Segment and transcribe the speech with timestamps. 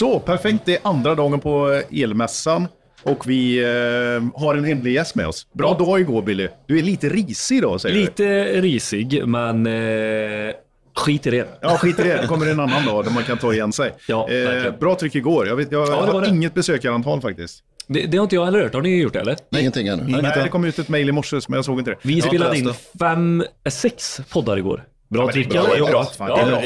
[0.00, 0.58] Så, perfekt.
[0.64, 2.68] Det är andra dagen på elmässan.
[3.02, 5.46] Och vi eh, har en hemlig gäst med oss.
[5.52, 6.48] Bra dag igår Billy.
[6.66, 8.00] Du är lite risig idag säger du.
[8.00, 10.52] Lite risig, men eh,
[10.96, 11.48] skit i det.
[11.60, 12.16] Ja, skit i det.
[12.20, 13.92] Det kommer en annan dag där man kan ta igen sig.
[14.08, 15.48] Ja, eh, bra tryck igår.
[15.48, 16.28] Jag, vet, jag det var har det.
[16.28, 17.62] inget besökarantal faktiskt.
[17.86, 18.06] det.
[18.06, 18.74] Det har inte jag heller hört.
[18.74, 19.36] Har ni gjort det eller?
[19.50, 20.04] Nej, ingenting ännu.
[20.22, 21.96] Nej, det kom ut ett mejl i morse men jag såg inte det.
[22.02, 24.84] Vi spelade in fem, eh, sex poddar igår.
[25.08, 26.16] Bra är tryck bra jobbat.
[26.18, 26.62] Ja, Ja, bra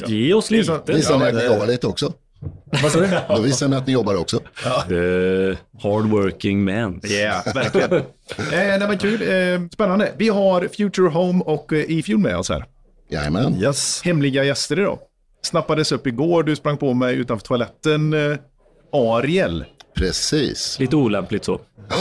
[0.00, 0.06] ja.
[0.06, 0.92] Ge oss Det är så- lite.
[1.12, 2.12] Ja, att ni jobbar lite också?
[2.82, 3.08] Vad sa du?
[3.28, 4.36] Då visar ni att ni jobbar också.
[4.90, 7.00] Uh, hard working man.
[7.02, 7.92] Ja, verkligen.
[7.92, 8.02] eh,
[8.50, 9.22] nej, men kul.
[9.22, 10.12] Eh, spännande.
[10.16, 12.64] Vi har Future Home och eh, E-Fuel med oss här.
[13.10, 13.62] Jajamän.
[13.62, 14.02] Yes.
[14.04, 14.98] Hemliga gäster idag.
[15.42, 16.42] Snappades upp igår.
[16.42, 18.12] Du sprang på mig utanför toaletten.
[18.12, 18.36] Eh,
[18.92, 19.64] Ariel.
[19.96, 20.76] Precis.
[20.80, 21.56] Lite olämpligt så.
[21.56, 21.98] Det Nej,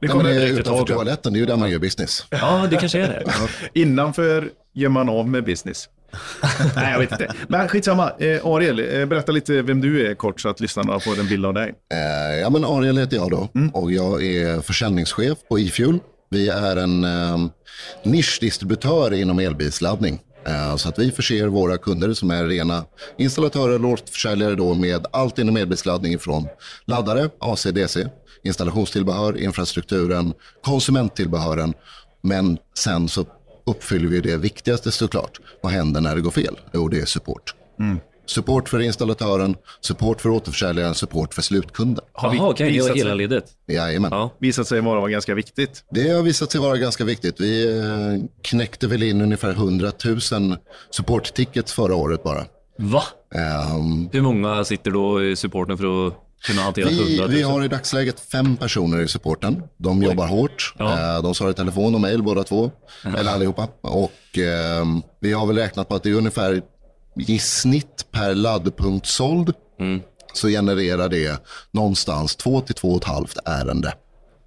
[0.00, 2.26] men kommer det är utanför toaletten, det är ju där man gör business.
[2.30, 3.24] Ja, det kanske är det.
[3.80, 5.88] Innanför gör man av med business.
[6.76, 7.34] Nej, jag vet inte.
[7.48, 8.12] Men skitsamma.
[8.18, 11.46] Eh, Ariel, eh, berätta lite vem du är kort så att lyssnarna får en bild
[11.46, 11.74] av dig.
[11.94, 15.98] Eh, ja, men Ariel heter jag då och jag är försäljningschef på eFuel.
[16.30, 17.38] Vi är en eh,
[18.02, 20.20] nischdistributör inom elbilsladdning.
[20.46, 22.84] Eh, så att vi förser våra kunder som är rena
[23.18, 26.48] installatörer och återförsäljare då med allt inom elbilsladdning från
[26.84, 28.06] laddare, AC, DC,
[28.42, 30.32] installationstillbehör, infrastrukturen,
[30.64, 31.74] konsumenttillbehören.
[32.22, 33.24] Men sen så
[33.68, 35.40] uppfyller vi det viktigaste såklart.
[35.62, 36.58] Vad händer när det går fel?
[36.72, 37.54] Jo, det är support.
[38.26, 42.04] Support för installatören, support för återförsäljaren, support för slutkunden.
[42.22, 42.66] Jaha, okej.
[42.66, 43.44] Det visat var hela sig- ledet.
[43.68, 44.10] Jajamän.
[44.12, 44.30] Ja.
[44.38, 45.84] Visat sig vara ganska viktigt.
[45.90, 47.40] Det har visat sig vara ganska viktigt.
[47.40, 50.56] Vi eh, knäckte väl in ungefär 100 000
[50.90, 52.44] support-tickets förra året bara.
[52.78, 53.02] Va?
[53.34, 56.14] Ehm, Hur många sitter då i supporten för att
[56.46, 57.30] kunna hantera vi, 100 000?
[57.34, 59.62] vi har i dagsläget fem personer i supporten.
[59.76, 60.74] De jobbar hårt.
[60.78, 61.16] Ja.
[61.16, 62.70] Eh, De svarar i telefon och mejl båda två.
[63.18, 63.68] Eller allihopa.
[63.80, 66.62] Och ehm, vi har väl räknat på att det är ungefär
[67.16, 70.00] i snitt per laddpunkt såld Mm.
[70.32, 73.94] så genererar det någonstans 2 till 2,5 ärende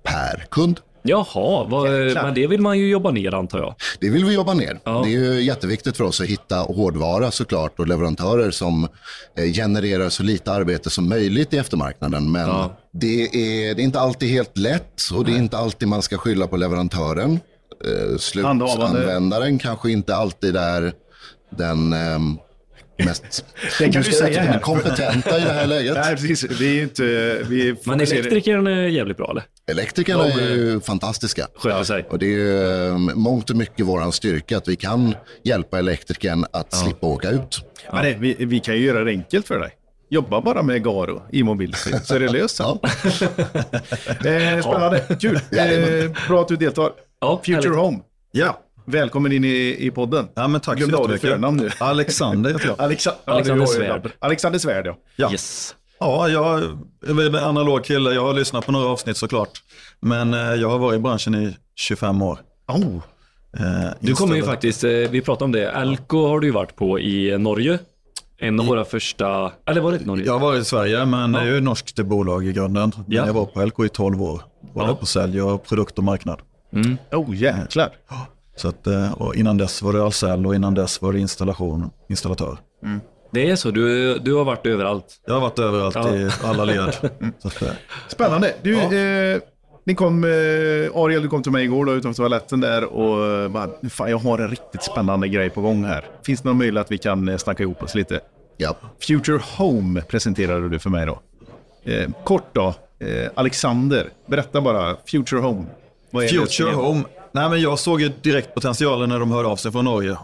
[0.03, 0.79] per kund.
[1.03, 2.23] Jaha, vad, Jäklar.
[2.23, 3.75] men det vill man ju jobba ner antar jag.
[3.99, 4.79] Det vill vi jobba ner.
[4.83, 5.01] Ja.
[5.05, 8.83] Det är ju jätteviktigt för oss att hitta hårdvara såklart och leverantörer som
[9.37, 12.31] eh, genererar så lite arbete som möjligt i eftermarknaden.
[12.31, 12.77] Men Ja.
[12.91, 16.17] det, är, det är inte alltid helt lätt och det är inte alltid man ska
[16.17, 17.39] skylla på leverantören.
[17.85, 20.93] Eh, slutanvändaren kanske inte alltid är
[21.57, 22.37] den ehm,
[22.97, 23.45] mest
[23.79, 24.59] Det kan du säga här.
[24.59, 25.93] kompetenta i det här läget.
[25.95, 26.43] Nej, precis.
[26.43, 27.03] Vi är inte...
[27.49, 29.43] Vi Men fokuserar- elektrikern är jävligt bra eller?
[29.71, 31.47] Elektrikerna är ju fantastiska.
[31.55, 32.05] Sköter sig.
[32.09, 36.45] Och det är ju eh, mångt och mycket våran styrka att vi kan hjälpa elektrikern
[36.53, 37.59] att slippa åka ut.
[37.93, 39.71] Men det, vi, vi kan ju göra det enkelt för dig.
[40.09, 42.65] Jobba bara med Garo i mobilspel så är det löst sen.
[42.81, 42.89] Ja.
[44.29, 45.35] Eh, spännande, kul.
[45.35, 46.91] Eh, bra att du deltar.
[47.21, 47.75] Ja, Future härligt.
[47.75, 47.99] Home,
[48.31, 48.59] Ja.
[48.85, 50.27] Välkommen in i, i podden.
[50.35, 51.35] ja, men tack Glömde så av ditt jättemycket.
[51.35, 51.69] förnamn nu.
[51.79, 52.75] Alexander heter jag.
[52.81, 54.11] Alexa Alexander ja, var Svärd.
[54.19, 54.97] Alexander Svärd, ja.
[55.15, 55.31] Ja.
[55.31, 55.75] Yes.
[55.99, 56.63] Ja, jag
[57.07, 58.11] är en analog kille.
[58.13, 59.49] Jag har lyssnat på några avsnitt såklart.
[59.99, 62.39] Men eh, jag har varit i branschen i 25 år.
[62.67, 62.95] Oh.
[63.57, 66.75] Eh, Du kommer ju faktiskt, eh, vi pratade om det, Elko har du ju varit
[66.75, 67.79] på i Norge.
[68.37, 70.25] En av våra första, eller var det Norge?
[70.25, 72.91] Jag har varit i Sverige, men det är ju ett norskt bolag i grunden.
[73.07, 73.25] Ja.
[73.25, 74.41] Jag var på LK i 12 år.
[74.73, 74.95] Både Ja.
[74.95, 76.39] på sälj och produkt och marknad.
[77.11, 77.89] Oh, jäklar.
[78.61, 81.89] Så att, eh, och innan dess var det Ahlsell och innan dess var det installation,
[82.09, 82.57] installatör.
[83.31, 85.05] Det är så, du, du har varit överallt.
[85.25, 86.15] Jag har varit överallt Ja.
[86.15, 86.93] i alla led.
[87.39, 87.67] Så att, eh,
[88.07, 88.53] Spännande.
[88.61, 89.39] Du, eh,
[89.83, 90.29] ni kom, eh,
[91.01, 94.17] Ariel, du kom till mig igår då, utanför toaletten där och eh, bara, fan jag
[94.17, 96.05] har en riktigt spännande grej på gång här.
[96.25, 98.19] Finns det någon möjlighet att vi kan snacka ihop oss lite?
[98.57, 98.75] Ja.
[99.07, 101.19] Future Home presenterade du för mig då.
[101.91, 105.65] Eh, kort då, eh, Alexander, berätta bara, Future Home.
[106.29, 106.71] Future?
[106.71, 107.03] Home.
[107.31, 110.17] Nej, men jag såg ju direkt potentialen när de hörde av sig från Norge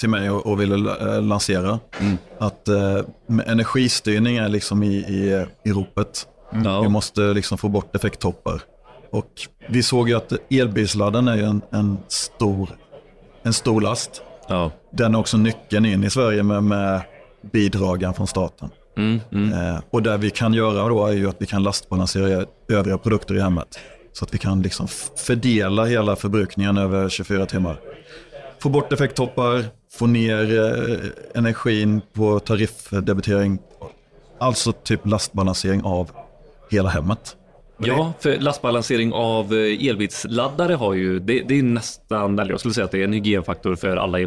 [0.00, 1.78] till mig och, och ville eh, lansera.
[2.38, 6.26] Att eh, med energistyrning är liksom i, i, i ropet.
[6.52, 6.88] Vi Ja.
[6.88, 8.60] måste liksom få bort effekttoppar.
[9.10, 9.30] Och
[9.68, 12.68] vi såg ju att elbilsladden är en, en, stor,
[13.42, 14.22] en stor last.
[14.48, 14.70] Ja.
[14.92, 17.00] Den är också nyckeln in i Sverige med, med
[17.52, 18.70] bidragen från staten.
[18.96, 19.52] Mm, mm.
[19.52, 23.34] Eh, och det vi kan göra då är ju att vi kan lastbalansera övriga produkter
[23.36, 23.78] i hemmet.
[24.14, 27.80] Så att vi kan liksom fördela hela förbrukningen över 24 timmar.
[28.58, 30.98] Få bort effekttoppar, få ner eh,
[31.34, 33.58] energin på tariffdebitering.
[34.38, 36.10] Alltså typ lastbalansering av
[36.70, 37.36] hela hemmet.
[37.78, 42.74] Ja, för lastbalansering av eh, elbilsladdare har ju, det, det är nästan, eller jag skulle
[42.74, 44.20] säga att det är en hygienfaktor för alla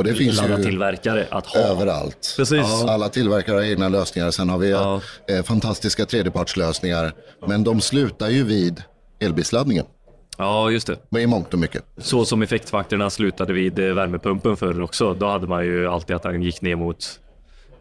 [0.00, 1.60] och det finns ju elbilsladdartillverkare att ha.
[1.60, 2.34] överallt.
[2.36, 2.84] Precis.
[2.88, 4.30] Alla tillverkare har egna lösningar.
[4.30, 5.00] Sen har vi Ja.
[5.28, 7.12] eh, fantastiska tredjepartslösningar.
[7.46, 8.82] Men de slutar ju vid
[9.20, 9.84] elbilsladdningen.
[10.38, 10.96] Ja, just det.
[11.08, 11.84] Men i mångt och mycket.
[11.98, 15.14] Så som effektfaktorerna slutade vid eh, värmepumpen förr också.
[15.14, 17.20] Då hade man ju alltid att den gick ner mot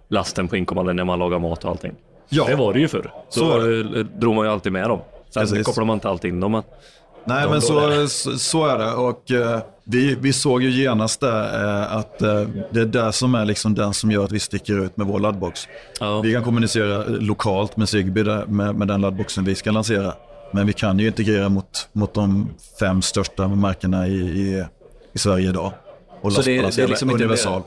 [0.09, 1.93] lasten på inkommande när man lagar mat och allting.
[2.29, 2.45] Ja.
[2.47, 3.11] Det var det ju förr.
[3.29, 4.99] Så, Så eh, drog man ju alltid med dem.
[5.33, 5.65] Sen Precis.
[5.65, 6.63] kopplar man inte alltid in dem.
[7.29, 8.93] Nej, De men så, så, så är det.
[8.93, 12.41] Och eh, vi, vi såg ju genast där eh, att eh,
[12.71, 15.19] det är där som är liksom den som gör att vi sticker ut med vår
[15.19, 15.67] laddbox.
[15.99, 16.21] Ja.
[16.21, 20.13] Vi kan kommunicera lokalt med Zigbee där, med, med den laddboxen vi ska lansera.
[20.51, 22.49] Men vi kan ju integrera mot, mot de
[22.79, 24.65] fem största märkena i, i,
[25.13, 25.71] i Sverige idag.
[26.21, 27.61] Och Så det, det är liksom inte universal.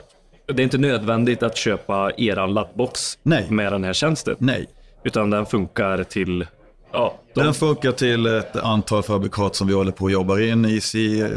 [0.45, 3.47] Det är inte nödvändigt att köpa eran laddbox Nej.
[3.49, 4.35] med den här tjänsten.
[4.39, 4.67] Nej,
[5.03, 6.45] Utan den funkar till...
[6.93, 10.65] Ja, de, den funkar till ett antal fabrikat som vi håller på och jobbar in.
[10.65, 11.29] Easy, eh,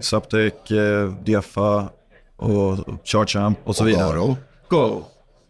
[0.00, 1.88] Zaptec, eh, Defa
[2.36, 4.12] och Charchamp och så Och vidare.
[4.18, 4.36] Garo.
[4.70, 5.04] Garo.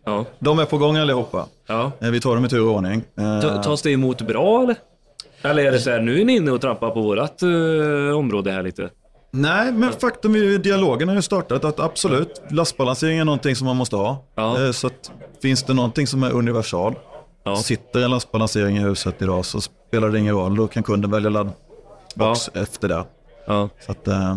[0.06, 1.46] ja, De är på gång allihopa.
[1.66, 1.92] ja.
[2.00, 3.02] Eh, Vi tar dem i tur och ordning.
[3.18, 4.76] Eh, Ta- Tas det emot bra eller?
[5.42, 8.52] Eller är det så här, nu är ni inne och trampar på vårat eh, område
[8.52, 8.90] här lite?
[9.30, 13.66] Nej, men faktum är ju dialogen har ju startat att absolut, lastbalansering är någonting som
[13.66, 14.24] man måste ha.
[14.34, 14.64] Ja.
[14.64, 15.10] Eh, Så att
[15.42, 16.94] finns det någonting som är universal,
[17.44, 17.56] Ja.
[17.56, 20.56] sitter en lastbalansering i huset idag så spelar det ingen roll.
[20.56, 23.04] Då kan kunden välja laddbox efter det.
[23.46, 24.36] Ja, Så att, eh,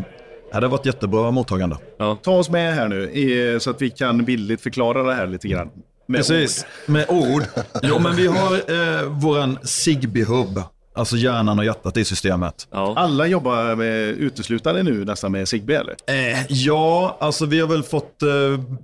[0.52, 1.78] ja, det har varit jättebra mottagande.
[1.98, 2.18] ja.
[2.24, 5.48] Ta oss med här nu i, så att vi kan bildligt förklara det här lite
[5.48, 5.70] grann.
[6.10, 7.44] Med Precis, med ord.
[7.84, 10.62] Jo, men vi har eh, våran Zigbee-hub,
[10.98, 12.68] alltså hjärnan och hjärtat i systemet.
[12.72, 12.94] ja.
[12.98, 15.96] Alla jobbar med, uteslutande nu nästan med Zigbee eller?
[16.08, 18.30] Eh, ja, alltså vi har väl fått eh,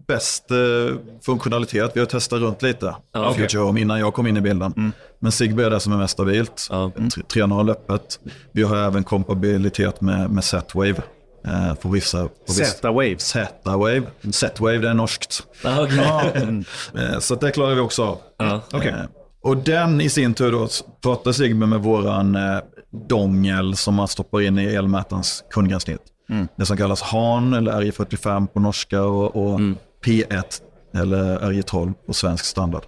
[0.08, 0.58] bäst eh,
[1.26, 1.92] funktionalitet.
[1.94, 2.96] Vi har testat runt lite.
[3.14, 3.42] Ja, okej.
[3.42, 4.94] Future Home innan jag kom in i bilden.
[5.20, 6.68] Men Zigbee är det som är mest stabilt.
[6.70, 6.92] Ja.
[6.98, 7.10] Mm.
[7.10, 8.20] 3.0 öppet.
[8.52, 11.02] Vi har även kompabilitet med, med Z-Wave.
[11.48, 12.24] Eh, på vissa...
[12.24, 13.22] På vissa Z-Waves.
[13.22, 14.04] Z-Wave.
[14.32, 15.44] Z-Wave, det är norskt.
[15.64, 16.64] Ja, okej.
[17.14, 18.18] Eh, så att det klarar vi också av.
[18.38, 18.94] Ja, okej.
[19.44, 20.68] Och den i sin tur då
[21.04, 22.60] pratar Zigbee med våran eh,
[23.08, 26.02] dongel som man stoppar in i elmätarens kundgränssnitt.
[26.56, 29.60] Det som kallas HAN eller RJ45 på norska och, och
[30.06, 30.44] P1
[30.96, 32.84] eller RJ12 på svensk standard.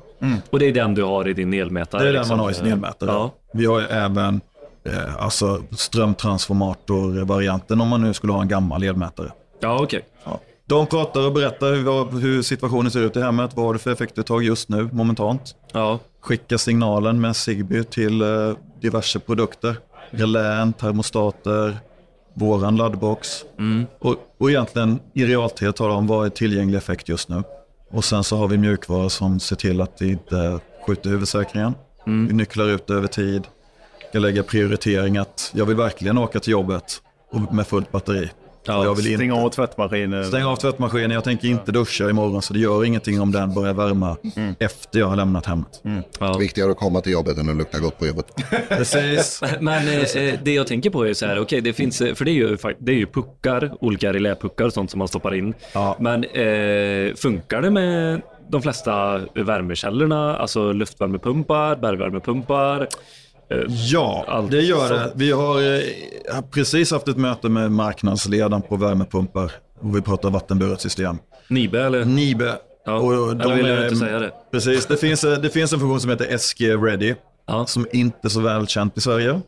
[0.49, 2.03] Och det är den du har i din elmätare?
[2.03, 2.37] Det är den liksom.
[2.37, 3.11] man har i sin elmätare.
[3.11, 3.33] Ja.
[3.53, 4.41] Vi har ju även
[4.85, 9.31] eh, alltså strömtransformator-varianten om man nu skulle ha en gammal elmätare.
[9.59, 10.05] Ja, okej.
[10.23, 10.39] Ja.
[10.67, 13.51] De pratar och berättar hur, hur situationen ser ut i hemmet.
[13.55, 15.55] Vad har du för effektuttag just nu, momentant?
[15.73, 15.99] Ja.
[16.25, 18.27] Skicka signalen med Zigbee till eh,
[18.81, 19.75] diverse produkter.
[20.09, 21.77] Relän, termostater,
[22.33, 23.45] våran laddbox.
[23.99, 27.43] Och, och egentligen i realtid tala om vad är tillgänglig effekt just nu.
[27.91, 31.73] Och sen så har vi mjukvara som ser till att det inte skjuter huvudsäkringen.
[32.05, 33.43] Vi nycklar ut över tid.
[34.09, 37.01] Ska lägga prioritering att jag vill verkligen åka till jobbet
[37.31, 38.29] och med fullt batteri.
[38.67, 40.25] Ja, jag vill Stäng inte av tvättmaskinen.
[40.25, 43.73] Stäng av tvättmaskinen, jag tänker inte duscha imorgon så det gör ingenting om den börjar
[43.73, 44.17] värma
[44.59, 45.81] efter jag har lämnat hemmet.
[46.19, 46.37] Ja.
[46.37, 48.25] Viktigare att komma till jobbet än att lukta gott på jobbet.
[48.69, 49.41] Precis.
[49.59, 52.25] Men eh, eh, det jag tänker på är så här, okej det finns, eh, för
[52.25, 55.53] det är ju, det är ju puckar, olika reläpuckar och sånt som man stoppar in.
[55.73, 55.95] Ja.
[55.99, 62.87] Men eh, funkar det med de flesta värmekällorna, alltså luftvärmepumpar, bergvärmepumpar?
[63.67, 65.11] Ja, Allt det gör det.
[65.15, 65.61] Vi har
[66.35, 71.17] eh, precis haft ett möte med marknadsledaren på värmepumpar och vi pratar vattenburet system.
[71.47, 72.05] Nibe eller?
[72.05, 72.55] Nibe.
[72.85, 74.31] Ja, och eller vill jag inte säga det?
[74.51, 77.15] Precis, det finns, eh, det finns en funktion som heter SG Ready
[77.47, 77.65] Ja.
[77.65, 79.41] som inte är så välkänt i Sverige.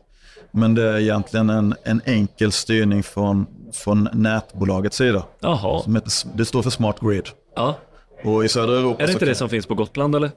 [0.50, 5.24] Men det är egentligen en, en enkel styrning från, från nätbolagets sida.
[5.40, 5.82] Jaha.
[5.94, 7.24] Heter, det står för Smart Grid.
[7.56, 7.74] Ja.
[8.24, 10.30] Och i södra Europa Är det inte kan- det som finns på Gotland eller?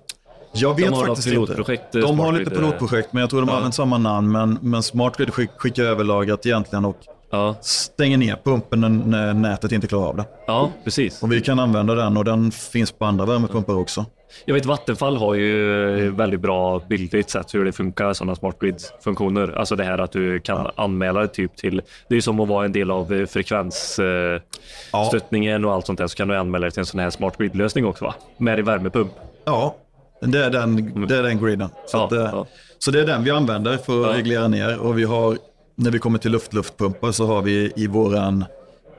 [0.53, 1.75] Jag vet har faktiskt inte.
[1.96, 3.58] eh, De har lite eh, pilotprojekt, men jag tror de har ja.
[3.58, 4.31] använt samma namn.
[4.31, 6.98] Men, men Smart Grid skick, skickar överlagrat egentligen och
[7.34, 10.25] Ja, stänger ner pumpen när, nätet inte klarar av det.
[10.48, 11.24] ja precis.
[11.24, 14.05] Och vi kan använda den och den finns på andra värmepumpar också.
[14.46, 18.60] Jag vet Vattenfall har ju eh, väldigt bra bildligt sett hur det funkar, sådana smart
[18.60, 19.58] grid-funktioner.
[19.58, 22.65] Alltså det här att du kan anmäla det typ till, det är som att vara
[22.65, 26.86] en del av frekvensstöttningen och allt sånt där, så kan du anmäla det till en
[26.86, 28.13] sån här smart grid-lösning också va?
[28.38, 29.12] Med i värmepump.
[29.46, 29.75] Ja,
[30.21, 31.69] det är den, det är den griden.
[31.87, 32.47] Så, Ja, att, eh, ja.
[32.79, 34.77] så det är den vi använder för att reglera ner.
[34.79, 35.37] Och vi har,
[35.75, 38.45] när vi kommer till luft-luftpumpar så har vi i våran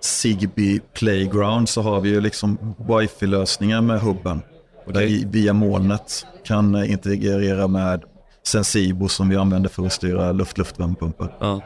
[0.01, 4.43] Zigbee Playground så har vi ju liksom wifi-lösningar med hubben.
[4.87, 8.03] Där vi via molnet kan eh, integrera med
[8.47, 11.37] Sensibo som vi använder för att styra luft-luftvärmepumpar.
[11.41, 11.61] Ja.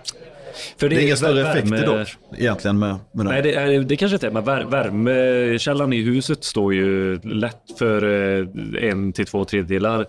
[0.80, 2.08] För Det är inga större värme- effekter dock
[2.38, 3.26] egentligen med, med den.
[3.26, 7.62] Nej, det, är, det kanske inte är, men vär, värmekällan i huset står ju lätt
[7.78, 8.04] för
[8.40, 8.46] eh,
[8.90, 10.06] en till två tredjedelar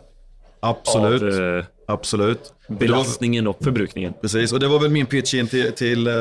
[0.59, 2.53] Absolut, av eh, absolut.
[2.67, 4.13] belastningen och förbrukningen.
[4.21, 6.13] Precis, och det var väl min pitch in till, till, eh,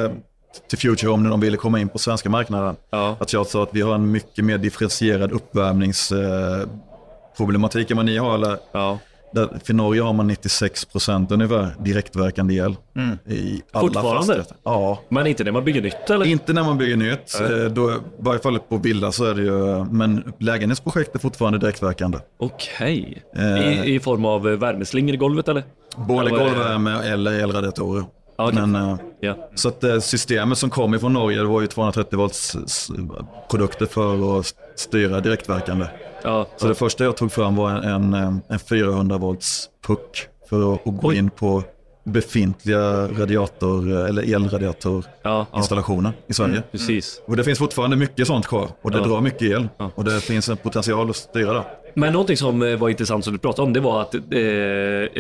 [0.69, 2.77] till Future Home när de ville komma in på svenska marknaden.
[2.91, 3.17] Ja.
[3.21, 8.35] Att jag sa att vi har en mycket mer differentierad uppvärmningsproblematik än vad ni har.
[8.35, 8.99] Eller, Ja.
[9.37, 12.77] Där, för Norge har man 96 procent ungefär direktverkande el.
[13.29, 14.17] I alla Fortfarande?
[14.19, 14.57] fastigheter.
[14.65, 14.99] Ja.
[15.09, 16.27] Men inte när man bygger nytt eller?
[16.27, 17.41] Inte när man bygger nytt.
[17.41, 21.59] Eh, Då, I varje fall på villa så är det ju, men lägenhetsprojekt är fortfarande
[21.59, 22.19] direktverkande.
[22.39, 23.23] Okej.
[23.37, 23.85] Eh.
[23.89, 25.65] I, I form av värmeslingor i golvet eller?
[25.97, 28.05] Både golvvärme eller elradiatorer.
[28.39, 28.67] Ja, okej.
[28.67, 29.49] Men, eh, Ja.
[29.55, 32.57] så att eh, systemet som kom ifrån Norge det var ju 230 volts
[33.51, 35.87] produkter för att styra direktverkande.
[36.23, 40.75] Ja, Så det första jag tog fram var en, en, en 400 volts puck för
[40.75, 41.17] att, gå Oj.
[41.17, 41.63] in på
[42.05, 46.31] befintliga radiator eller elradiatorinstallationer ja, ja.
[46.31, 46.63] i Sverige.
[46.71, 47.21] Precis.
[47.27, 49.05] Och det finns fortfarande mycket sånt kvar och det Ja.
[49.05, 49.69] drar mycket el.
[49.79, 49.91] Ja.
[49.95, 51.65] Och det finns en potential att styra det.
[51.99, 54.21] Men någonting som eh, var intressant som du pratade om, det var att eh,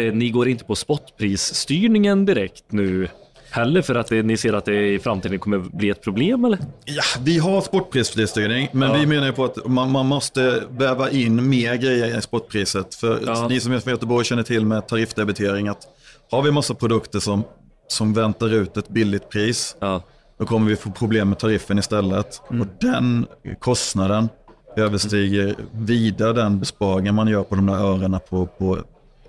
[0.04, 3.08] eh, ni går inte på spotprisstyrningen direkt nu
[3.50, 6.58] heller för att eh, ni ser att det i framtiden kommer bli ett problem eller?
[6.84, 11.48] Ja, vi har sportprisstyrning, men vi menar ju på att man, man måste väva in
[11.48, 12.94] mer grejer i sportpriset.
[12.94, 13.48] För Ja.
[13.48, 15.82] ni som är från Göteborg känner till med tariffdebitering att
[16.30, 17.44] har vi massa produkter som,
[17.88, 20.02] som väntar ut ett billigt pris, Ja,
[20.38, 22.42] då kommer vi få problem med tariffen istället.
[22.48, 23.26] Och den
[23.60, 24.28] kostnaden
[24.76, 28.78] överstiger vida den besparingen man gör på de där örena på, på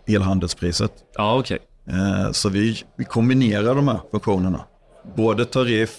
[0.07, 0.91] elhandelspriset.
[1.15, 1.57] ja okej.
[1.89, 4.61] Eh, Så vi, vi kombinerar de här funktionerna.
[5.15, 5.95] Både tariff,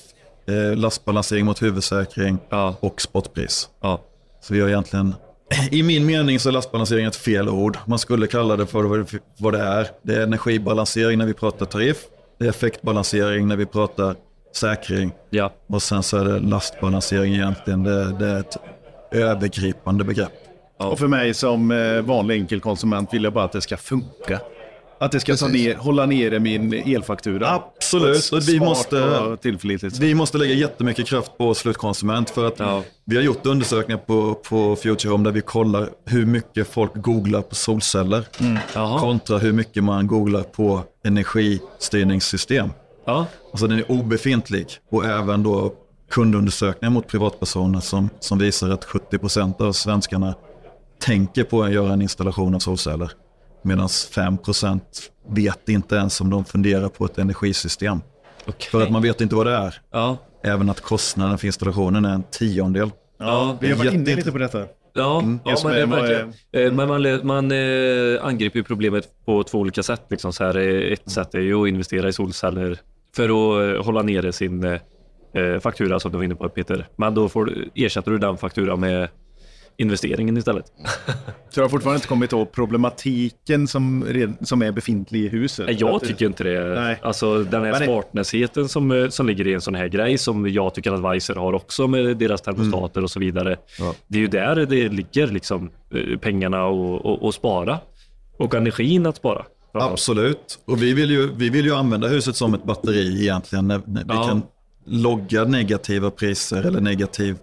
[0.49, 2.75] eh, lastbalansering mot huvudsäkring Ja.
[2.81, 3.69] och spotpris.
[3.83, 4.00] Ja.
[4.43, 5.14] Så vi har egentligen,
[5.71, 7.78] i min mening så är lastbalansering ett fel ord.
[7.87, 9.05] Man skulle kalla det för
[9.38, 9.87] vad det är.
[10.02, 11.97] Det är energibalansering när vi pratar tariff.
[12.38, 14.14] Det är effektbalansering när vi pratar
[14.55, 15.12] säkring.
[15.31, 15.52] Ja.
[15.67, 17.83] Och sen så är det lastbalansering egentligen.
[17.85, 18.57] Det, det är ett
[19.11, 20.33] övergripande begrepp.
[20.79, 24.41] Och för mig som eh, vanlig enkel konsument vill jag bara att det ska funka.
[25.00, 27.50] Att det ska ta ner, hålla nere min elfaktura.
[27.50, 28.33] Absolut.
[28.33, 29.99] Och vi måste- tillförlitligt.
[29.99, 32.83] Vi måste lägga jättemycket kraft på slutkonsument för att Ja.
[33.05, 37.43] vi har gjort undersökningar på, på Future Home där vi kollar hur mycket folk googlar
[37.43, 38.25] på solceller
[38.75, 39.00] Jaha.
[39.00, 42.69] kontra hur mycket man googlar på energistyrningssystem.
[43.07, 43.27] Ja.
[43.53, 45.73] Alltså den är obefintlig och även då
[46.11, 50.35] kundundersökningar mot privatpersoner som, som visar att 70% av svenskarna
[50.99, 53.11] tänker på att göra en installation av solceller.
[53.62, 54.81] Medan 5%
[55.29, 58.00] vet inte ens om de funderar på ett energisystem.
[58.47, 58.71] Okej.
[58.71, 59.81] För att man vet inte vad det är.
[59.93, 60.17] Ja.
[60.45, 62.91] Även att kostnaden för installationen är en tiondel.
[63.19, 63.57] Ja.
[63.61, 64.59] Vi har varit inne lite på detta.
[64.59, 65.41] Ja, ja Mm.
[65.47, 66.33] Just men, det är vad verkligen.
[66.53, 70.03] Eh, men man, man eh, angriper ju problemet på två olika sätt.
[70.11, 72.79] Liksom så här, eh, ett sätt är ju att investera i solceller
[73.17, 74.79] för att eh, hålla nere sin
[75.35, 76.87] eh, faktura som du var inne på Peter.
[76.97, 79.08] Men då får, du- ersätter du den faktura med
[79.80, 80.64] investeringen istället.
[81.50, 84.04] Så jag har fortfarande inte kommit åt problematiken som,
[84.40, 85.66] som är befintlig i huset.
[85.66, 86.80] Nej, Jag Att- tycker inte det.
[86.80, 86.99] Nej.
[87.02, 90.75] Alltså den här smartnessheten som, eh, som ligger i en sån här grej som jag
[90.75, 93.56] tycker att Weiser har också med deras termostater och så vidare.
[93.78, 93.94] Ja.
[94.06, 97.78] Det är ju där det ligger liksom eh, pengarna och, och, och spara.
[98.38, 99.44] Och energin att spara.
[99.73, 100.58] Absolut.
[100.64, 103.68] Och vi vill, ju, vi vill ju använda huset som ett batteri egentligen.
[103.68, 104.25] När, när vi Ja.
[104.28, 104.42] kan
[104.88, 107.37] logga negativa priser eller negativ,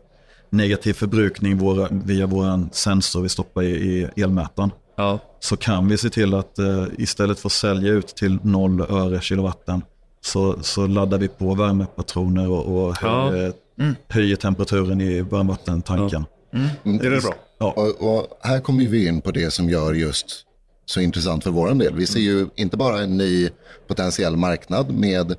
[0.50, 4.72] negativ förbrukning våra, via vår sensor vi stoppar i, i elmätaren.
[4.98, 5.20] Ja.
[5.40, 9.22] Så kan vi se till att eh, istället för att sälja ut till noll öre
[9.22, 9.82] kilowatten
[10.22, 13.30] så, så laddar vi på värmepatroner och, och Ja.
[13.30, 13.54] höjer,
[14.10, 16.26] höjer temperaturen i varmvattentanken.
[16.84, 17.34] Det är det bra.
[17.76, 20.26] Och, och här kommer vi in på det som gör just
[20.86, 21.94] så intressant för vår del.
[21.96, 23.50] Vi ser ju inte bara en ny
[23.88, 25.36] potentiell marknad med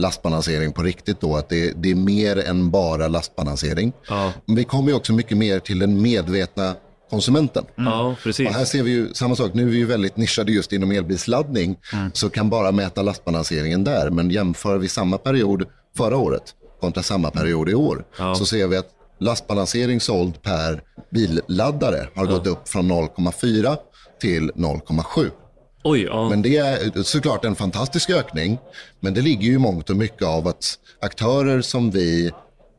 [0.00, 3.92] lastbalansering på riktigt då, att det, det är mer än bara lastbalansering.
[4.08, 4.32] Ja.
[4.46, 6.74] Men vi kommer ju också mycket mer till den medvetna
[7.10, 7.64] konsumenten.
[7.74, 8.48] ja, precis.
[8.48, 10.90] Och här ser vi ju samma sak, nu är vi ju väldigt nischade just inom
[10.90, 11.76] elbilsladdning,
[12.12, 14.10] så kan bara mäta lastbalanseringen där.
[14.10, 15.64] Men jämför vi samma period
[15.96, 18.04] förra året kontra samma period i år,
[18.34, 18.88] så ser vi att
[19.20, 23.76] lastbalansering såld per billaddare har gått upp från 0,4
[24.20, 25.30] till 0,7.
[25.82, 26.28] Oj, ja.
[26.28, 28.58] Men det är såklart en fantastisk ökning,
[29.00, 32.30] men det ligger ju mångt och mycket av att aktörer som vi,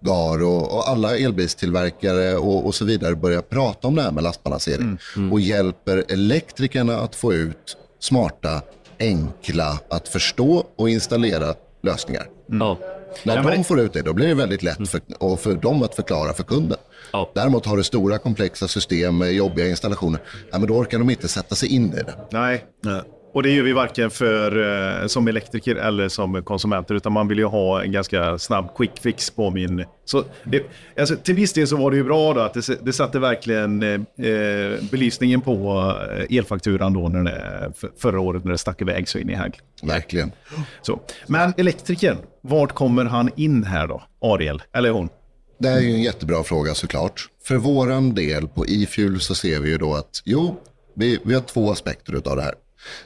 [0.02, 4.98] GAR och, alla elbilstillverkare och, och så vidare börjar prata om det här med lastbalansering
[5.32, 8.62] och hjälper elektrikerna att få ut smarta,
[9.00, 11.54] enkla att förstå och installera
[11.84, 12.28] lösningar.
[12.48, 12.78] ja.
[13.24, 15.54] När Ja, de det- får ut det, då blir det väldigt lätt för, och för
[15.54, 16.78] dem att förklara för kunden.
[17.12, 17.32] Ja.
[17.36, 21.28] Däremot har du stora komplexa system med jobbiga installationer, ja, men då orkar de inte
[21.28, 22.16] sätta sig in i det.
[22.32, 22.66] Nej.
[22.84, 23.02] Nej.
[23.34, 27.38] Och det gör vi varken för, eh, som elektriker eller som konsumenter, utan man vill
[27.38, 29.86] ju ha en ganska snabb quick fix på min...
[30.06, 30.64] Så det,
[31.00, 33.84] alltså, till viss del så var det ju bra då att det, det satte verkligen
[33.84, 35.80] eh, eh, belysningen på
[36.12, 39.36] eh, elfakturan då när det, för, förra året när det stack iväg så in i
[39.36, 39.60] hägg.
[39.84, 40.32] Verkligen.
[40.82, 41.00] Så.
[41.28, 44.04] Men elektrikern, vart kommer han in här då?
[44.22, 45.10] Ariel, eller hon?
[45.62, 47.30] Det här är ju en jättebra fråga såklart.
[47.44, 50.60] För våran del på e-fuel så ser vi ju då att jo,
[50.96, 52.54] vi, vi har två aspekter utav det här.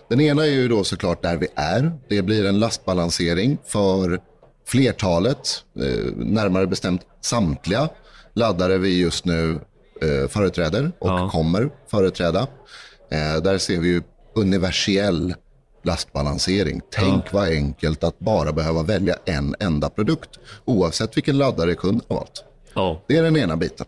[0.10, 1.92] Den ena är ju då såklart där vi är.
[2.10, 4.20] Det blir en lastbalansering för
[4.68, 7.90] flertalet, eh, närmare bestämt samtliga
[8.34, 9.60] laddare vi just nu
[10.02, 11.30] eh, företräder och Ja.
[11.30, 12.48] kommer företräda.
[13.12, 14.02] Eh, där ser vi ju
[14.36, 15.36] universell
[15.86, 16.82] lastbalansering.
[16.92, 20.30] Tänk vad enkelt att bara behöva välja en enda produkt
[20.66, 22.44] oavsett vilken laddare kunden har valt.
[22.74, 23.02] Ja.
[23.08, 23.86] Det är den ena biten.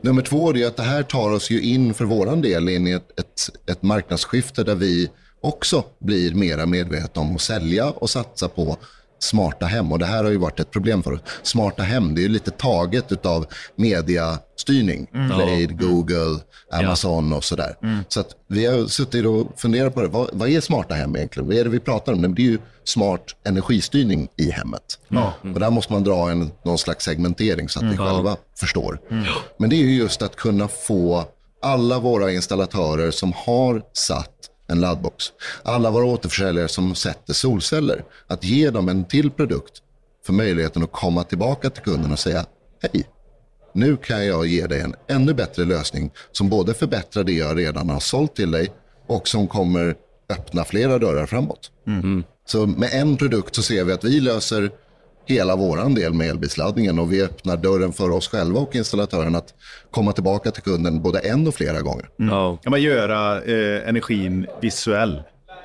[0.00, 2.90] Nummer två är att det här tar oss ju in för våran del in i
[2.90, 5.10] ett, ett, ett marknadsskifte där vi
[5.40, 8.76] också blir mera medvetna om att sälja och satsa på
[9.22, 9.92] smarta hem.
[9.92, 11.20] Och det här har ju varit ett problem för oss.
[11.42, 15.06] Smarta hem, det är ju lite taget av mediastyrning.
[15.34, 16.40] Play, Google,
[16.72, 17.76] Amazon och sådär.
[18.08, 20.08] Så att vi har suttit och funderat på det.
[20.08, 21.48] Vad, vad är smarta hem egentligen?
[21.48, 22.34] Vad är det vi pratar om?
[22.34, 24.98] Det är ju smart energistyrning i hemmet.
[25.54, 29.00] Och där måste man dra en, någon slags segmentering så att vi själva förstår.
[29.58, 31.24] Men det är ju just att kunna få
[31.62, 34.28] alla våra installatörer som har satt
[34.72, 35.24] en laddbox,
[35.62, 39.82] alla våra återförsäljare som sätter solceller, att ge dem en till produkt
[40.26, 42.46] för möjligheten att komma tillbaka till kunden och säga
[42.82, 43.04] hej,
[43.74, 47.90] nu kan jag ge dig en ännu bättre lösning som både förbättrar det jag redan
[47.90, 48.72] har sålt till dig
[49.06, 49.94] och som kommer
[50.28, 51.70] öppna flera dörrar framåt.
[52.46, 54.70] Så med en produkt så ser vi att vi löser
[55.26, 59.54] hela våran del med elbilsladdningen och vi öppnar dörren för oss själva och installatören att
[59.90, 62.08] komma tillbaka till kunden både en och flera gånger.
[62.16, 62.58] Ja.
[62.62, 65.22] Kan man göra eh, energin visuell?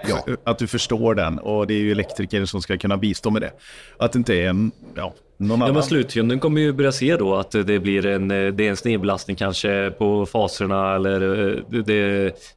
[0.08, 0.26] Ja.
[0.44, 3.52] Att du förstår den och det är ju elektriker som ska kunna bistå med det.
[4.00, 5.74] Att det inte är en, ja, någon Ja, annan.
[5.74, 9.36] men slutkunden kommer ju börja se då att det blir en, det är en snedbelastning
[9.36, 11.82] kanske på faserna eller eh, det,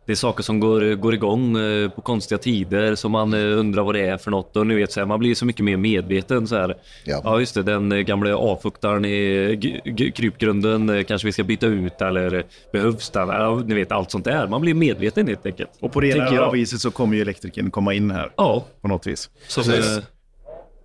[0.07, 3.83] det, är saker som går, går igång eh, på konstiga tider som man eh, undrar
[3.83, 5.77] vad det är för något och ni vet så här, man blir så mycket mer
[5.77, 6.77] medveten så här.
[7.05, 7.41] Ja.
[7.41, 13.29] just det, den gamla avfuktaren i krypgrunden kanske vi ska byta ut eller behövs den?
[13.29, 14.47] Ja, ni vet allt sånt där.
[14.49, 15.71] Man blir medveten helt enkelt.
[15.81, 19.07] och på det ena viset så kommer ju elektrikern komma in här Ja, på något
[19.07, 19.31] vis.
[19.49, 19.65] som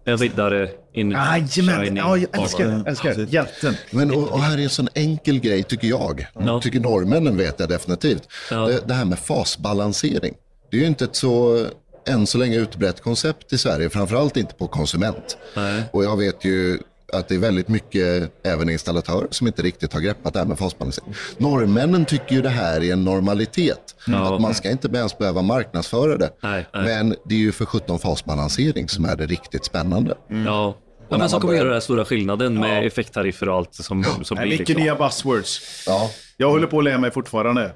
[0.05, 2.89] en riddare in Jajamän, shining ja, jag älskar det.
[2.89, 3.33] Älskar det.
[3.33, 3.75] Hjälten.
[3.91, 6.27] Men, och, och här är en sån enkel grej tycker jag.
[6.39, 6.61] Ja.
[6.61, 8.27] Tycker norrmännen vet jag definitivt.
[8.51, 8.67] Ja.
[8.67, 10.33] Det, det här med fasbalansering.
[10.71, 11.65] Det är ju inte ett så
[12.07, 15.37] än så länge utbrett koncept i Sverige, framförallt inte på konsument.
[15.55, 15.83] Nej.
[15.91, 16.79] Och jag vet ju
[17.17, 20.57] att det är väldigt mycket även installatörer som inte riktigt har greppat det här med
[20.59, 21.13] fasbalansering.
[21.37, 23.95] Norrmännen tycker ju det här är en normalitet.
[24.07, 24.35] Ja.
[24.35, 26.29] Att man ska inte ens behöva marknadsföra det.
[26.43, 26.83] Nej, nej.
[26.83, 30.15] Men det är ju för 17 fasbalansering som är det riktigt spännande.
[30.27, 30.75] Ja.
[31.09, 34.35] Ja, men som kommer göra den här stora skillnaden med effekttariffer och allt som, som
[34.37, 34.51] Nej, blir.
[34.51, 34.83] mycket Liksom.
[34.83, 35.83] nya buzzwords.
[35.87, 37.71] Ja, Jag håller på att lära mig fortfarande.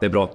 [0.00, 0.30] Det är bra.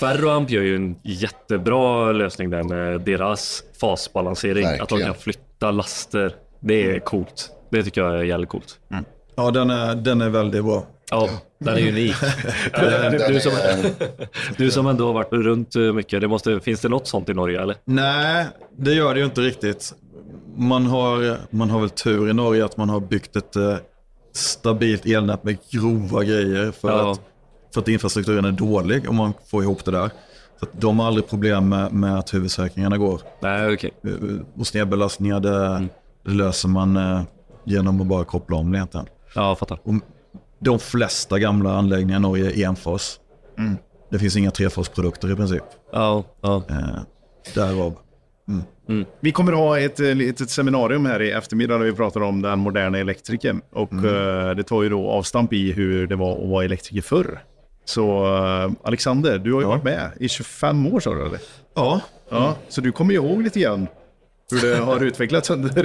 [0.00, 4.64] Ferroamp gör ju en jättebra lösning där med deras fasbalansering.
[4.66, 5.04] Att de Verkligen.
[5.06, 6.34] kan flytta laster.
[6.60, 7.50] Det är coolt.
[7.70, 8.78] Det tycker jag är jävligt coolt.
[9.34, 10.86] Ja, den är, den är väldigt bra.
[11.10, 12.14] Ja, den är unik.
[13.28, 13.52] du, som,
[14.56, 17.34] du som ändå har varit runt eh, mycket, det måste, finns det något sånt i
[17.34, 17.76] Norge eller?
[17.84, 18.46] Nej,
[18.78, 19.92] det gör det ju inte riktigt.
[20.56, 23.76] Man har, man har väl tur i Norge att man har byggt ett eh,
[24.32, 27.12] stabilt elnät med grova grejer för, Ja.
[27.12, 27.20] att,
[27.74, 30.10] för att infrastrukturen är dålig om man får ihop det där.
[30.60, 33.20] Så att de har aldrig problem med, med att huvudsäkringarna går.
[33.42, 33.90] Nej, okej.
[34.04, 34.12] Eh,
[34.60, 35.86] Och snedbelastningar det,
[36.24, 37.22] det löser man eh,
[37.66, 39.06] genom att bara koppla om det egentligen.
[39.34, 39.78] Ja, jag fattar.
[39.82, 39.94] Och
[40.58, 43.20] de flesta gamla anläggningar i Norge är enfas.
[44.10, 45.62] Det finns inga trefasprodukter i princip.
[45.92, 46.62] Ja, ja.
[46.70, 47.00] Eh,
[47.54, 47.94] därav.
[49.20, 52.42] Vi kommer att ha ett eh, litet seminarium här i eftermiddag där vi pratar om
[52.42, 53.60] den moderna elektrikern.
[53.72, 57.42] Och eh, det tar ju då avstamp i hur det var att vara elektriker förr.
[57.84, 61.40] Så eh, Alexander, du har ju varit med i 25 år sa du eller?
[61.74, 63.86] Ja, Ja, så du kommer ju ihåg lite grann
[64.50, 65.78] hur det har utvecklats under,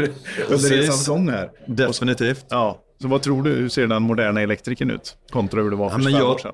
[0.50, 1.50] under resans gång här.
[1.68, 2.46] definitivt.
[2.50, 5.16] Ja, så vad tror du, hur ser den moderna elektrikern ut?
[5.32, 6.54] Kontra hur det var för Ja, men 25 jag- år sedan.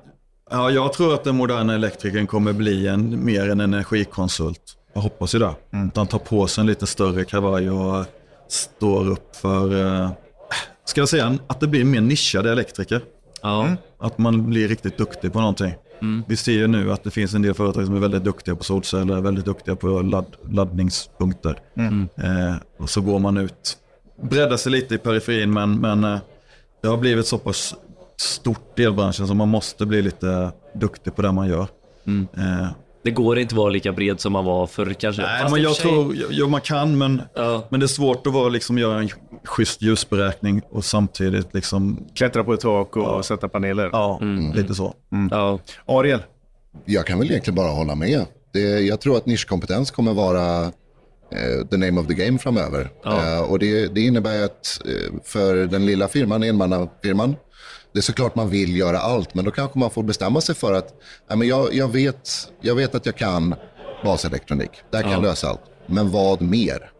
[0.50, 4.60] Ja, jag tror att den moderna elektrikern kommer bli en, mer en energikonsult.
[4.92, 5.46] Jag hoppas ju det.
[5.48, 8.04] Att han tar på sig en lite större kavaj och
[8.48, 10.10] står upp för, eh,
[10.84, 13.00] ska jag säga, att det blir mer nischade elektriker.
[13.42, 13.68] ja.
[14.00, 15.74] Att man blir riktigt duktig på någonting.
[16.26, 18.64] Vi ser ju nu att det finns en del företag som är väldigt duktiga på
[18.64, 21.58] solceller, väldigt duktiga på ladd, laddningspunkter.
[22.16, 23.78] Eh, och så går man ut,
[24.22, 26.18] breddar sig lite i periferin, men, men eh,
[26.82, 27.74] det har blivit så pass
[28.16, 31.66] stort i elbranschen så man måste bli lite duktig på det man gör.
[32.36, 32.68] Eh,
[33.04, 35.22] Det går inte att vara lika bred som man var förr kanske.
[35.22, 37.66] nej, Fast men jag sig- tror, jo, man kan, men, Ja.
[37.70, 39.08] men det är svårt att vara, liksom, göra en
[39.44, 43.90] schysst ljusberäkning och samtidigt liksom, Klättra på ett tak och sätta paneler.
[43.92, 44.20] ja,
[44.54, 44.94] lite så.
[45.30, 45.58] Ja.
[45.86, 46.22] Ariel,
[46.84, 48.24] Jag kan väl egentligen bara hålla med.
[48.52, 50.62] Det, jag tror att nischkompetens kommer vara
[51.32, 52.90] eh, the name of the game framöver.
[53.04, 53.34] Ja.
[53.34, 57.36] Eh, och det, det innebär att eh, för den lilla firman, enmannafirman,
[57.92, 60.72] det är såklart man vill göra allt, men då kanske man får bestämma sig för
[60.72, 60.94] att
[61.28, 62.28] ja, men jag, jag, vet,
[62.60, 63.54] jag vet att jag kan
[64.04, 64.70] baselektronik.
[64.90, 65.60] Där kan jag lösa allt.
[65.86, 66.90] Men vad mer?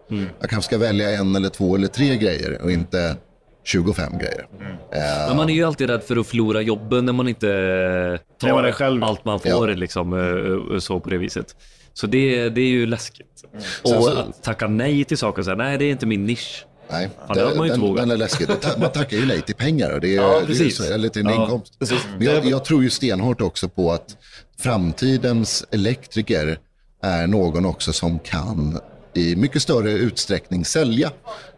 [0.40, 3.16] Jag kanske ska välja en eller två eller tre grejer och inte
[3.64, 4.46] 25 grejer.
[5.28, 8.72] Men man är ju alltid rädd för att förlora jobben när man inte är tar
[8.72, 9.04] själv.
[9.04, 10.12] allt man får liksom,
[10.72, 11.56] eh, så på det viset.
[11.94, 13.44] Så det, det är ju läskigt.
[13.82, 16.26] Och Sen så- att tacka nej till saker och säga nej det är inte min
[16.26, 16.64] nisch.
[16.90, 18.48] Nej, Fan, det man ju den, den är läskig.
[18.48, 19.90] Det ta- Man tackar ju nej till pengar.
[19.92, 21.74] och Det är, Ja, det är så, eller till en Ja, inkomst.
[22.18, 24.16] Men jag, jag tror ju stenhårt också på att
[24.60, 26.58] framtidens elektriker
[27.02, 28.80] är någon också som kan
[29.14, 31.10] i mycket större utsträckning sälja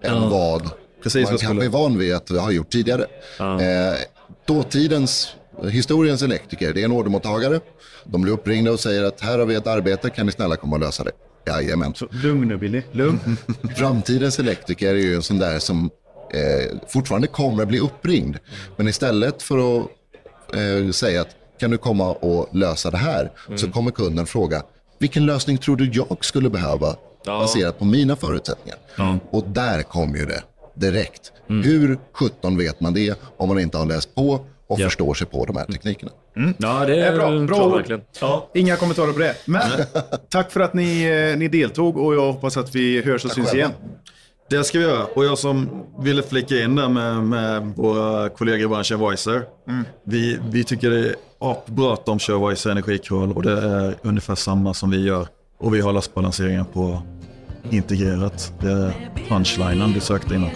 [0.02, 0.70] än vad
[1.02, 3.06] Precis man kanske är van vid att ha gjort tidigare.
[3.38, 3.98] Eh,
[4.46, 5.34] dåtidens,
[5.70, 7.60] historiens elektriker, det är en ordermottagare.
[8.04, 10.76] De blir uppringda och säger att här har vi ett arbete, kan ni snälla komma
[10.76, 11.12] och lösa det?
[11.46, 11.94] Jajamän.
[11.94, 13.36] Så, lugn nu Billy, lugn.
[13.76, 15.90] Framtidens elektriker är ju en sån där som
[16.32, 18.36] eh, fortfarande kommer att bli uppringd.
[18.76, 19.86] Men istället för att
[20.54, 23.30] eh, säga att kan du komma och lösa det här?
[23.56, 24.62] Så kommer kunden fråga,
[24.98, 28.78] vilken lösning tror du jag skulle behöva baserat på mina förutsättningar?
[29.30, 30.42] Och där kommer ju det
[30.74, 31.32] direkt.
[31.46, 35.44] Hur 17 vet man det om man inte har läst på och förstår sig på
[35.44, 36.12] de här teknikerna?
[36.58, 37.72] Ja, det är bra, bra ord.
[37.76, 38.00] verkligen.
[38.54, 39.34] Inga kommentarer på det.
[39.44, 39.62] Men
[40.28, 41.02] tack för att ni,
[41.32, 43.58] eh, ni deltog och jag hoppas att vi hörs och syns själva.
[43.58, 43.70] igen.
[44.50, 45.04] Det ska vi göra.
[45.04, 49.42] Och jag som ville flika in där med, med våra kollegor i branschen Voicer.
[50.04, 54.34] Vi, vi tycker det är apbra att de kör Voicer energikrål och det är ungefär
[54.34, 55.26] samma som vi gör.
[55.60, 57.02] Och vi har lastbalanseringen på
[57.70, 58.52] integrerat.
[58.60, 58.92] Det är
[59.28, 60.50] punchlinen du sökte innan.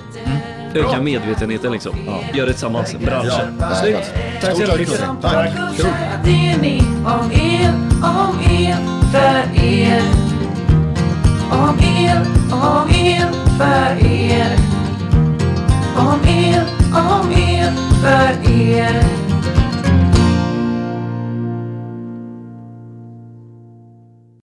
[0.75, 1.93] Öka medvetenheten liksom.
[2.35, 2.97] Gör det tillsammans.
[2.99, 3.63] Branschen.
[3.81, 4.15] Snyggt.
[4.41, 5.01] Tack så jävla mycket.
[5.23, 5.51] Tack.
[5.79, 8.77] Uppdatering om el, om el,
[9.13, 10.03] för er.
[11.51, 12.19] Om el,
[12.53, 14.59] om el, för er.
[15.97, 19.24] Om el, om el, för er.